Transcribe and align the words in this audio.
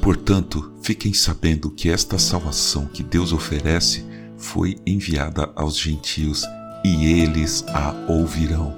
Portanto, 0.00 0.72
fiquem 0.82 1.14
sabendo 1.14 1.70
que 1.70 1.88
esta 1.88 2.18
salvação 2.18 2.86
que 2.86 3.02
Deus 3.02 3.32
oferece 3.32 4.04
foi 4.36 4.76
enviada 4.86 5.50
aos 5.56 5.78
gentios 5.78 6.44
e 6.84 7.06
eles 7.06 7.64
a 7.68 7.94
ouvirão. 8.08 8.74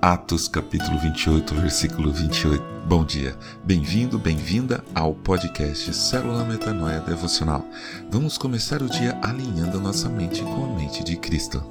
Atos 0.00 0.48
capítulo 0.48 0.98
28, 0.98 1.54
versículo 1.54 2.12
28. 2.12 2.62
Bom 2.86 3.04
dia, 3.04 3.36
bem-vindo, 3.64 4.18
bem-vinda 4.18 4.84
ao 4.94 5.14
podcast 5.14 5.94
Célula 5.94 6.44
Metanoia 6.44 7.00
Devocional. 7.00 7.64
Vamos 8.10 8.36
começar 8.36 8.82
o 8.82 8.90
dia 8.90 9.18
alinhando 9.22 9.78
a 9.78 9.80
nossa 9.80 10.08
mente 10.08 10.42
com 10.42 10.64
a 10.64 10.76
mente 10.76 11.04
de 11.04 11.16
Cristo. 11.16 11.62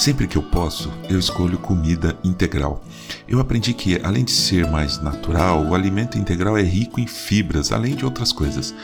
Sempre 0.00 0.26
que 0.26 0.38
eu 0.38 0.42
posso, 0.42 0.90
eu 1.10 1.18
escolho 1.18 1.58
comida 1.58 2.18
integral. 2.24 2.82
Eu 3.28 3.38
aprendi 3.38 3.74
que, 3.74 4.00
além 4.02 4.24
de 4.24 4.30
ser 4.30 4.66
mais 4.66 4.98
natural, 4.98 5.62
o 5.62 5.74
alimento 5.74 6.16
integral 6.16 6.56
é 6.56 6.62
rico 6.62 6.98
em 6.98 7.06
fibras, 7.06 7.70
além 7.70 7.94
de 7.94 8.02
outras 8.02 8.32
coisas. 8.32 8.74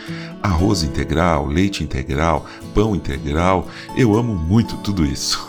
Arroz 0.42 0.82
integral, 0.82 1.46
leite 1.46 1.82
integral, 1.82 2.44
pão 2.74 2.94
integral, 2.94 3.66
eu 3.96 4.14
amo 4.14 4.34
muito 4.34 4.76
tudo 4.82 5.06
isso. 5.06 5.42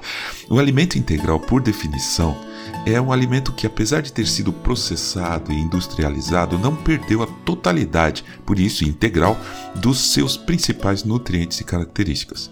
o 0.50 0.58
alimento 0.58 0.98
integral, 0.98 1.40
por 1.40 1.62
definição, 1.62 2.36
é 2.84 3.00
um 3.00 3.12
alimento 3.12 3.52
que, 3.52 3.66
apesar 3.66 4.02
de 4.02 4.12
ter 4.12 4.26
sido 4.26 4.52
processado 4.52 5.52
e 5.52 5.56
industrializado, 5.56 6.58
não 6.58 6.74
perdeu 6.74 7.22
a 7.22 7.26
totalidade, 7.26 8.24
por 8.44 8.58
isso 8.58 8.84
integral, 8.84 9.36
dos 9.74 10.12
seus 10.12 10.36
principais 10.36 11.04
nutrientes 11.04 11.60
e 11.60 11.64
características. 11.64 12.50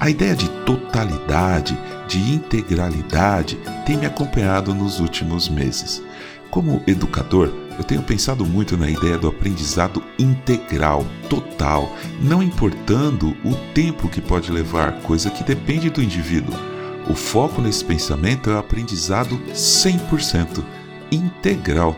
A 0.00 0.10
ideia 0.10 0.34
de 0.34 0.48
totalidade, 0.64 1.78
de 2.08 2.18
integralidade, 2.18 3.58
tem 3.84 3.96
me 3.96 4.06
acompanhado 4.06 4.74
nos 4.74 5.00
últimos 5.00 5.48
meses. 5.48 6.02
Como 6.50 6.82
educador, 6.86 7.52
eu 7.78 7.84
tenho 7.84 8.02
pensado 8.02 8.46
muito 8.46 8.76
na 8.76 8.88
ideia 8.88 9.18
do 9.18 9.28
aprendizado 9.28 10.02
integral, 10.18 11.04
total, 11.28 11.92
não 12.22 12.42
importando 12.42 13.36
o 13.44 13.54
tempo 13.74 14.08
que 14.08 14.20
pode 14.20 14.50
levar, 14.50 15.00
coisa 15.02 15.30
que 15.30 15.44
depende 15.44 15.90
do 15.90 16.02
indivíduo. 16.02 16.75
O 17.08 17.14
foco 17.14 17.62
nesse 17.62 17.84
pensamento 17.84 18.50
é 18.50 18.54
o 18.54 18.58
aprendizado 18.58 19.38
100%, 19.52 20.64
integral, 21.10 21.96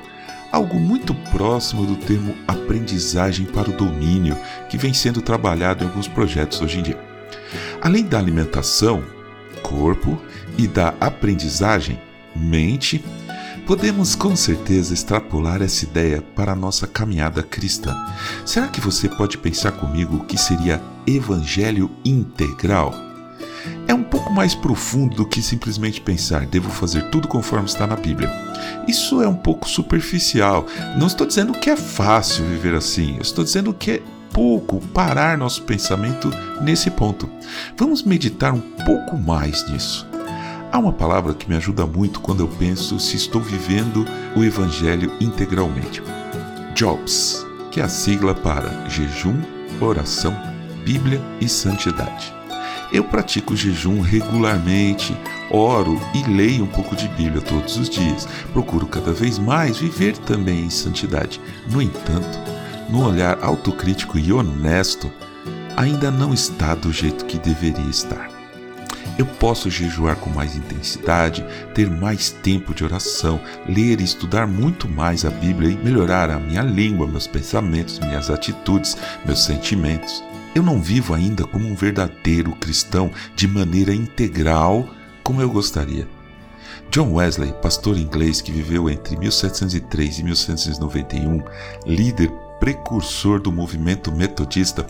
algo 0.52 0.78
muito 0.78 1.14
próximo 1.30 1.86
do 1.86 1.96
termo 1.96 2.34
aprendizagem 2.46 3.46
para 3.46 3.70
o 3.70 3.76
domínio, 3.76 4.36
que 4.68 4.76
vem 4.76 4.92
sendo 4.92 5.22
trabalhado 5.22 5.82
em 5.82 5.86
alguns 5.86 6.08
projetos 6.08 6.60
hoje 6.60 6.78
em 6.78 6.82
dia. 6.82 6.98
Além 7.80 8.04
da 8.04 8.18
alimentação, 8.18 9.02
corpo, 9.62 10.20
e 10.58 10.66
da 10.66 10.92
aprendizagem, 11.00 11.98
mente, 12.34 13.02
podemos 13.66 14.14
com 14.14 14.34
certeza 14.34 14.92
extrapolar 14.92 15.62
essa 15.62 15.84
ideia 15.84 16.20
para 16.34 16.52
a 16.52 16.56
nossa 16.56 16.86
caminhada 16.86 17.42
cristã. 17.42 17.94
Será 18.44 18.66
que 18.66 18.80
você 18.80 19.08
pode 19.08 19.38
pensar 19.38 19.72
comigo 19.72 20.16
o 20.16 20.24
que 20.24 20.36
seria 20.36 20.82
evangelho 21.06 21.90
integral? 22.04 23.07
É 23.86 23.94
um 23.94 24.02
pouco 24.02 24.32
mais 24.32 24.54
profundo 24.54 25.16
do 25.16 25.26
que 25.26 25.42
simplesmente 25.42 26.00
pensar 26.00 26.46
devo 26.46 26.70
fazer 26.70 27.10
tudo 27.10 27.28
conforme 27.28 27.66
está 27.66 27.86
na 27.86 27.96
Bíblia. 27.96 28.30
Isso 28.86 29.22
é 29.22 29.28
um 29.28 29.34
pouco 29.34 29.68
superficial. 29.68 30.66
Não 30.98 31.06
estou 31.06 31.26
dizendo 31.26 31.52
que 31.52 31.70
é 31.70 31.76
fácil 31.76 32.44
viver 32.44 32.74
assim, 32.74 33.16
eu 33.16 33.22
estou 33.22 33.44
dizendo 33.44 33.72
que 33.72 33.90
é 33.92 34.02
pouco 34.32 34.80
parar 34.88 35.36
nosso 35.36 35.62
pensamento 35.62 36.30
nesse 36.60 36.90
ponto. 36.90 37.28
Vamos 37.76 38.02
meditar 38.02 38.52
um 38.52 38.60
pouco 38.60 39.16
mais 39.16 39.68
nisso. 39.68 40.06
Há 40.70 40.78
uma 40.78 40.92
palavra 40.92 41.34
que 41.34 41.48
me 41.48 41.56
ajuda 41.56 41.86
muito 41.86 42.20
quando 42.20 42.40
eu 42.40 42.48
penso 42.48 43.00
se 43.00 43.16
estou 43.16 43.40
vivendo 43.40 44.04
o 44.36 44.44
Evangelho 44.44 45.12
integralmente: 45.20 46.02
JOBS, 46.74 47.46
que 47.70 47.80
é 47.80 47.84
a 47.84 47.88
sigla 47.88 48.34
para 48.34 48.88
jejum, 48.88 49.40
oração, 49.80 50.36
Bíblia 50.84 51.20
e 51.40 51.48
santidade. 51.48 52.37
Eu 52.90 53.04
pratico 53.04 53.54
jejum 53.54 54.00
regularmente, 54.00 55.14
oro 55.50 56.00
e 56.14 56.22
leio 56.28 56.64
um 56.64 56.68
pouco 56.68 56.96
de 56.96 57.06
Bíblia 57.08 57.42
todos 57.42 57.76
os 57.76 57.88
dias. 57.88 58.26
Procuro 58.52 58.86
cada 58.86 59.12
vez 59.12 59.38
mais 59.38 59.76
viver 59.78 60.16
também 60.18 60.64
em 60.64 60.70
santidade. 60.70 61.40
No 61.70 61.82
entanto, 61.82 62.38
no 62.88 63.06
olhar 63.06 63.38
autocrítico 63.42 64.18
e 64.18 64.32
honesto, 64.32 65.12
ainda 65.76 66.10
não 66.10 66.32
está 66.32 66.74
do 66.74 66.90
jeito 66.90 67.26
que 67.26 67.38
deveria 67.38 67.90
estar. 67.90 68.30
Eu 69.18 69.26
posso 69.26 69.68
jejuar 69.68 70.16
com 70.16 70.30
mais 70.30 70.56
intensidade, 70.56 71.44
ter 71.74 71.90
mais 71.90 72.30
tempo 72.30 72.72
de 72.72 72.84
oração, 72.84 73.40
ler 73.68 74.00
e 74.00 74.04
estudar 74.04 74.46
muito 74.46 74.88
mais 74.88 75.24
a 75.24 75.30
Bíblia 75.30 75.70
e 75.70 75.76
melhorar 75.76 76.30
a 76.30 76.38
minha 76.38 76.62
língua, 76.62 77.06
meus 77.06 77.26
pensamentos, 77.26 77.98
minhas 77.98 78.30
atitudes, 78.30 78.96
meus 79.26 79.44
sentimentos. 79.44 80.22
Eu 80.54 80.62
não 80.62 80.80
vivo 80.80 81.14
ainda 81.14 81.44
como 81.44 81.68
um 81.68 81.74
verdadeiro 81.74 82.52
cristão 82.56 83.10
de 83.34 83.46
maneira 83.46 83.94
integral 83.94 84.88
como 85.22 85.42
eu 85.42 85.50
gostaria. 85.50 86.08
John 86.90 87.12
Wesley, 87.14 87.52
pastor 87.60 87.98
inglês 87.98 88.40
que 88.40 88.50
viveu 88.50 88.88
entre 88.88 89.16
1703 89.16 90.20
e 90.20 90.22
1791, 90.24 91.42
líder 91.86 92.30
precursor 92.58 93.38
do 93.38 93.52
movimento 93.52 94.10
metodista, 94.10 94.86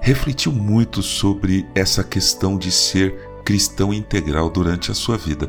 refletiu 0.00 0.52
muito 0.52 1.02
sobre 1.02 1.66
essa 1.74 2.02
questão 2.02 2.58
de 2.58 2.70
ser 2.70 3.14
cristão 3.44 3.94
integral 3.94 4.50
durante 4.50 4.90
a 4.90 4.94
sua 4.94 5.16
vida. 5.16 5.48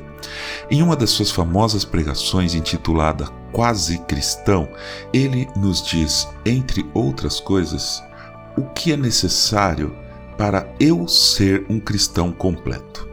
Em 0.69 0.83
uma 0.83 0.95
das 0.95 1.09
suas 1.09 1.31
famosas 1.31 1.83
pregações 1.83 2.53
intitulada 2.53 3.25
Quase 3.51 3.97
Cristão, 3.99 4.69
ele 5.11 5.47
nos 5.55 5.83
diz, 5.83 6.27
entre 6.45 6.85
outras 6.93 7.39
coisas, 7.39 8.03
o 8.57 8.63
que 8.63 8.91
é 8.91 8.97
necessário 8.97 9.95
para 10.35 10.67
eu 10.79 11.07
ser 11.07 11.63
um 11.69 11.79
cristão 11.79 12.31
completo. 12.31 13.07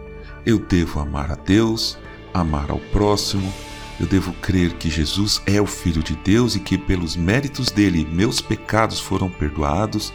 Eu 0.44 0.58
devo 0.58 1.00
amar 1.00 1.30
a 1.30 1.34
Deus, 1.34 1.98
amar 2.32 2.70
ao 2.70 2.78
próximo, 2.78 3.52
eu 4.00 4.06
devo 4.06 4.32
crer 4.34 4.72
que 4.74 4.90
Jesus 4.90 5.40
é 5.46 5.60
o 5.60 5.66
Filho 5.66 6.02
de 6.02 6.16
Deus 6.16 6.56
e 6.56 6.60
que, 6.60 6.76
pelos 6.76 7.14
méritos 7.14 7.70
dele, 7.70 8.08
meus 8.10 8.40
pecados 8.40 8.98
foram 8.98 9.30
perdoados. 9.30 10.12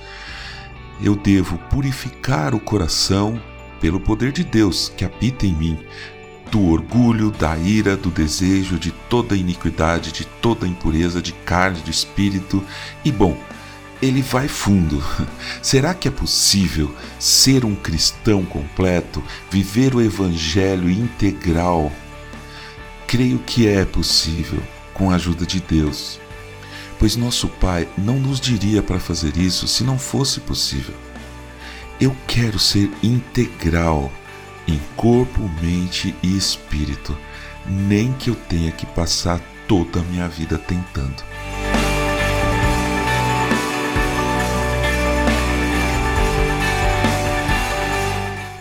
Eu 1.02 1.16
devo 1.16 1.58
purificar 1.70 2.54
o 2.54 2.60
coração 2.60 3.42
pelo 3.80 4.00
poder 4.00 4.32
de 4.32 4.44
Deus 4.44 4.92
que 4.98 5.06
habita 5.06 5.46
em 5.46 5.56
mim, 5.56 5.80
do 6.52 6.68
orgulho, 6.70 7.32
da 7.32 7.56
ira, 7.58 7.96
do 7.96 8.10
desejo, 8.10 8.78
de 8.78 8.92
toda 8.92 9.36
iniquidade, 9.36 10.12
de 10.12 10.26
toda 10.26 10.68
impureza 10.68 11.22
de 11.22 11.32
carne, 11.32 11.80
de 11.82 11.92
espírito. 11.92 12.62
E 13.06 13.12
bom, 13.12 13.38
ele 14.02 14.22
vai 14.22 14.48
fundo. 14.48 15.04
Será 15.62 15.94
que 15.94 16.08
é 16.08 16.12
possível 16.12 16.94
ser 17.20 17.66
um 17.66 17.76
cristão 17.76 18.46
completo, 18.46 19.24
viver 19.50 19.96
o 19.96 20.02
evangelho 20.02 20.90
integral? 20.90 21.92
Creio 23.08 23.40
que 23.40 23.68
é 23.68 23.86
possível, 23.86 24.62
com 24.94 25.12
a 25.12 25.16
ajuda 25.16 25.46
de 25.46 25.60
Deus. 25.60 26.20
Pois 26.98 27.16
nosso 27.16 27.48
Pai 27.48 27.88
não 27.98 28.20
nos 28.20 28.40
diria 28.40 28.84
para 28.84 29.00
fazer 29.00 29.38
isso 29.38 29.68
se 29.68 29.84
não 29.84 29.98
fosse 29.98 30.40
possível. 30.40 30.94
Eu 32.00 32.16
quero 32.28 32.60
ser 32.60 32.90
integral 33.04 34.12
em 34.68 34.80
corpo, 34.96 35.50
mente 35.62 36.16
e 36.22 36.38
espírito, 36.38 37.18
nem 37.66 38.14
que 38.14 38.30
eu 38.30 38.36
tenha 38.36 38.72
que 38.72 38.86
passar 38.86 39.42
toda 39.68 40.00
a 40.00 40.04
minha 40.04 40.28
vida 40.28 40.58
tentando. 40.58 41.24